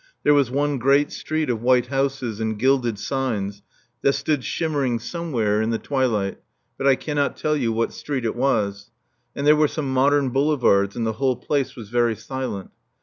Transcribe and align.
There 0.23 0.33
was 0.33 0.49
one 0.49 0.79
great 0.79 1.11
street 1.11 1.47
of 1.51 1.61
white 1.61 1.85
houses 1.85 2.39
and 2.39 2.57
gilded 2.57 2.97
signs 2.97 3.61
that 4.01 4.13
stood 4.13 4.43
shimmering 4.43 4.97
somewhere 4.97 5.61
in 5.61 5.69
the 5.69 5.77
twilight; 5.77 6.39
but 6.75 6.87
I 6.87 6.95
cannot 6.95 7.37
tell 7.37 7.55
you 7.55 7.71
what 7.71 7.93
street 7.93 8.25
it 8.25 8.35
was. 8.35 8.89
And 9.35 9.45
there 9.45 9.55
were 9.55 9.67
some 9.67 9.93
modern 9.93 10.29
boulevards, 10.29 10.95
and 10.95 11.05
the 11.05 11.13
whole 11.21 11.35
place 11.35 11.75
was 11.75 11.89
very 11.89 12.15
silent. 12.15 12.71